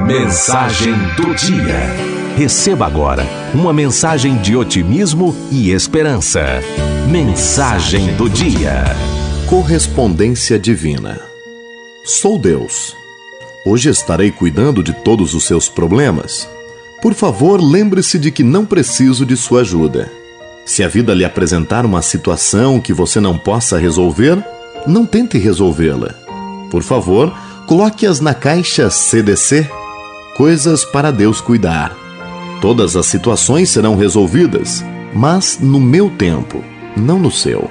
Mensagem 0.00 0.92
do 1.16 1.34
dia. 1.36 1.78
Receba 2.36 2.84
agora 2.84 3.24
uma 3.54 3.72
mensagem 3.72 4.36
de 4.38 4.56
otimismo 4.56 5.34
e 5.52 5.70
esperança. 5.70 6.60
Mensagem 7.08 8.12
do 8.16 8.28
dia. 8.28 8.84
Correspondência 9.48 10.58
Divina. 10.58 11.20
Sou 12.04 12.38
Deus. 12.38 12.96
Hoje 13.64 13.88
estarei 13.88 14.32
cuidando 14.32 14.82
de 14.82 14.92
todos 14.92 15.32
os 15.32 15.44
seus 15.44 15.68
problemas. 15.68 16.48
Por 17.00 17.14
favor, 17.14 17.62
lembre-se 17.62 18.18
de 18.18 18.32
que 18.32 18.42
não 18.42 18.66
preciso 18.66 19.24
de 19.24 19.36
sua 19.36 19.60
ajuda. 19.60 20.10
Se 20.66 20.82
a 20.82 20.88
vida 20.88 21.14
lhe 21.14 21.24
apresentar 21.24 21.86
uma 21.86 22.02
situação 22.02 22.80
que 22.80 22.92
você 22.92 23.20
não 23.20 23.38
possa 23.38 23.78
resolver, 23.78 24.44
não 24.88 25.06
tente 25.06 25.38
resolvê-la. 25.38 26.14
Por 26.68 26.82
favor, 26.82 27.32
coloque-as 27.66 28.18
na 28.18 28.34
caixa 28.34 28.90
CDC 28.90 29.70
Coisas 30.34 30.84
para 30.84 31.12
Deus 31.12 31.40
cuidar. 31.40 31.96
Todas 32.60 32.96
as 32.96 33.06
situações 33.06 33.70
serão 33.70 33.94
resolvidas, 33.94 34.84
mas 35.14 35.60
no 35.60 35.78
meu 35.78 36.10
tempo, 36.10 36.60
não 36.96 37.20
no 37.20 37.30
seu. 37.30 37.70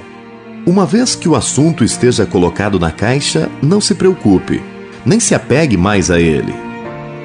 Uma 0.65 0.85
vez 0.85 1.13
que 1.13 1.27
o 1.27 1.35
assunto 1.35 1.83
esteja 1.83 2.25
colocado 2.25 2.79
na 2.79 2.89
caixa, 2.89 3.49
não 3.61 3.81
se 3.81 3.93
preocupe, 3.93 4.63
nem 5.05 5.19
se 5.19 5.35
apegue 5.35 5.75
mais 5.75 6.09
a 6.09 6.21
ele. 6.21 6.55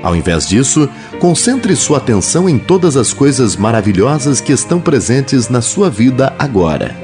Ao 0.03 0.17
invés 0.17 0.49
disso, 0.49 0.89
concentre 1.21 1.77
sua 1.77 1.99
atenção 1.99 2.49
em 2.49 2.59
todas 2.59 2.97
as 2.97 3.13
coisas 3.13 3.55
maravilhosas 3.55 4.41
que 4.41 4.53
estão 4.53 4.81
presentes 4.81 5.49
na 5.49 5.61
sua 5.61 5.89
vida 5.89 6.35
agora. 6.37 6.97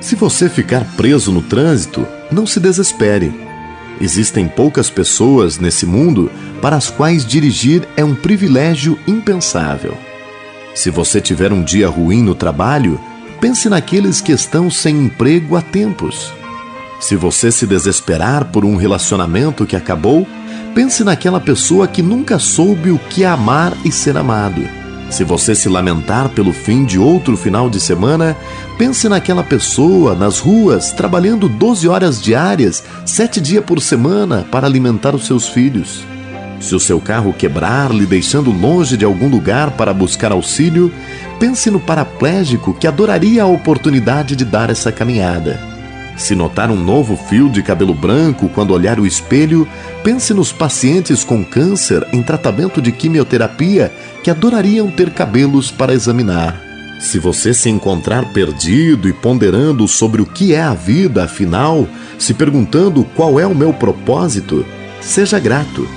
Se 0.00 0.14
você 0.14 0.48
ficar 0.48 0.84
preso 0.96 1.32
no 1.32 1.42
trânsito, 1.42 2.06
não 2.30 2.46
se 2.46 2.60
desespere. 2.60 3.51
Existem 4.02 4.48
poucas 4.48 4.90
pessoas 4.90 5.60
nesse 5.60 5.86
mundo 5.86 6.28
para 6.60 6.74
as 6.74 6.90
quais 6.90 7.24
dirigir 7.24 7.86
é 7.96 8.04
um 8.04 8.16
privilégio 8.16 8.98
impensável. 9.06 9.96
Se 10.74 10.90
você 10.90 11.20
tiver 11.20 11.52
um 11.52 11.62
dia 11.62 11.88
ruim 11.88 12.20
no 12.20 12.34
trabalho, 12.34 13.00
pense 13.40 13.68
naqueles 13.68 14.20
que 14.20 14.32
estão 14.32 14.68
sem 14.68 15.04
emprego 15.04 15.54
há 15.54 15.62
tempos. 15.62 16.32
Se 16.98 17.14
você 17.14 17.52
se 17.52 17.64
desesperar 17.64 18.46
por 18.46 18.64
um 18.64 18.74
relacionamento 18.74 19.64
que 19.64 19.76
acabou, 19.76 20.26
pense 20.74 21.04
naquela 21.04 21.40
pessoa 21.40 21.86
que 21.86 22.02
nunca 22.02 22.40
soube 22.40 22.90
o 22.90 22.98
que 22.98 23.22
é 23.22 23.28
amar 23.28 23.72
e 23.84 23.92
ser 23.92 24.16
amado. 24.16 24.81
Se 25.12 25.24
você 25.24 25.54
se 25.54 25.68
lamentar 25.68 26.30
pelo 26.30 26.54
fim 26.54 26.86
de 26.86 26.98
outro 26.98 27.36
final 27.36 27.68
de 27.68 27.78
semana, 27.78 28.34
pense 28.78 29.06
naquela 29.10 29.44
pessoa 29.44 30.14
nas 30.14 30.38
ruas 30.38 30.90
trabalhando 30.90 31.50
12 31.50 31.86
horas 31.86 32.20
diárias, 32.20 32.82
sete 33.04 33.38
dias 33.38 33.62
por 33.62 33.78
semana 33.82 34.46
para 34.50 34.66
alimentar 34.66 35.14
os 35.14 35.26
seus 35.26 35.46
filhos. 35.46 36.02
Se 36.58 36.74
o 36.74 36.80
seu 36.80 36.98
carro 36.98 37.34
quebrar, 37.34 37.92
lhe 37.92 38.06
deixando 38.06 38.50
longe 38.50 38.96
de 38.96 39.04
algum 39.04 39.28
lugar 39.28 39.72
para 39.72 39.92
buscar 39.92 40.32
auxílio, 40.32 40.90
pense 41.38 41.70
no 41.70 41.78
paraplégico 41.78 42.72
que 42.72 42.86
adoraria 42.86 43.42
a 43.42 43.46
oportunidade 43.46 44.34
de 44.34 44.46
dar 44.46 44.70
essa 44.70 44.90
caminhada. 44.90 45.71
Se 46.16 46.34
notar 46.34 46.70
um 46.70 46.76
novo 46.76 47.16
fio 47.16 47.48
de 47.48 47.62
cabelo 47.62 47.94
branco 47.94 48.48
quando 48.48 48.72
olhar 48.72 49.00
o 49.00 49.06
espelho, 49.06 49.66
pense 50.04 50.34
nos 50.34 50.52
pacientes 50.52 51.24
com 51.24 51.44
câncer 51.44 52.06
em 52.12 52.22
tratamento 52.22 52.80
de 52.82 52.92
quimioterapia 52.92 53.92
que 54.22 54.30
adorariam 54.30 54.90
ter 54.90 55.10
cabelos 55.10 55.70
para 55.70 55.94
examinar. 55.94 56.60
Se 57.00 57.18
você 57.18 57.52
se 57.52 57.68
encontrar 57.68 58.32
perdido 58.32 59.08
e 59.08 59.12
ponderando 59.12 59.88
sobre 59.88 60.22
o 60.22 60.26
que 60.26 60.54
é 60.54 60.62
a 60.62 60.74
vida, 60.74 61.24
afinal, 61.24 61.88
se 62.16 62.32
perguntando 62.32 63.02
qual 63.16 63.40
é 63.40 63.46
o 63.46 63.54
meu 63.54 63.72
propósito, 63.72 64.64
seja 65.00 65.40
grato. 65.40 65.88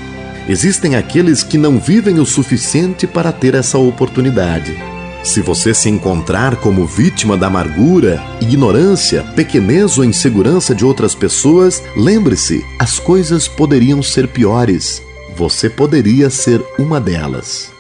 Existem 0.47 0.95
aqueles 0.95 1.43
que 1.43 1.57
não 1.57 1.77
vivem 1.77 2.19
o 2.19 2.25
suficiente 2.25 3.05
para 3.05 3.31
ter 3.31 3.53
essa 3.53 3.77
oportunidade. 3.77 4.94
Se 5.25 5.41
você 5.41 5.73
se 5.73 5.89
encontrar 5.89 6.55
como 6.57 6.85
vítima 6.85 7.35
da 7.35 7.47
amargura, 7.47 8.23
ignorância, 8.39 9.23
pequenez 9.35 9.97
ou 9.97 10.05
insegurança 10.05 10.75
de 10.75 10.85
outras 10.85 11.15
pessoas, 11.15 11.83
lembre-se: 11.97 12.63
as 12.77 12.99
coisas 12.99 13.47
poderiam 13.47 14.03
ser 14.03 14.27
piores. 14.27 15.01
Você 15.35 15.67
poderia 15.67 16.29
ser 16.29 16.63
uma 16.77 17.01
delas. 17.01 17.74